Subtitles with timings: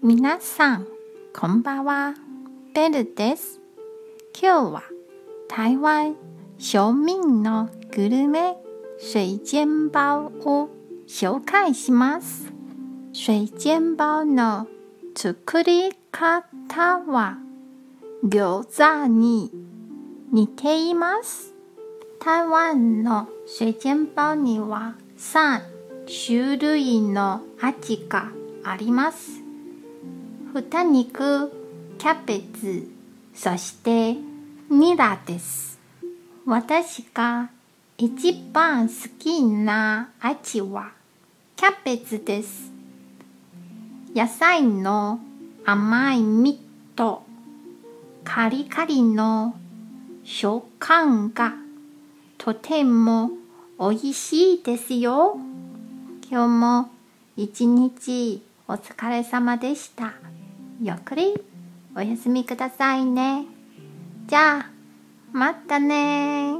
[0.00, 0.86] 皆さん、
[1.34, 2.14] こんばんは。
[2.72, 3.60] ベルです。
[4.40, 4.82] 今日は
[5.48, 6.14] 台湾
[6.56, 8.56] 庶民のグルメ
[9.00, 10.68] 水煎包を
[11.08, 12.52] 紹介します。
[13.12, 14.68] 水煎包の
[15.16, 16.44] 作り方
[17.00, 17.38] は
[18.24, 19.50] 餃子に
[20.32, 21.56] 似ています。
[22.20, 25.60] 台湾の水煎包には3
[26.06, 28.30] 種類の味が
[28.62, 29.37] あります。
[30.54, 31.52] 豚肉、
[31.98, 32.88] キャベツ、
[33.34, 34.16] そして
[34.70, 35.78] ニラです。
[36.46, 37.50] 私が
[37.98, 40.92] 一番好きな味は
[41.54, 42.72] キャベツです。
[44.14, 45.20] 野菜の
[45.66, 46.58] 甘い実
[46.96, 47.24] と
[48.24, 49.54] カリカリの
[50.24, 51.52] 食感が
[52.38, 53.32] とても
[53.78, 55.38] 美味しいですよ。
[56.30, 56.90] 今日も
[57.36, 60.14] 一日お疲れ様でした。
[60.80, 61.34] ゆっくり
[61.96, 63.46] お休みくださいね。
[64.28, 64.70] じゃあ、
[65.32, 66.54] またね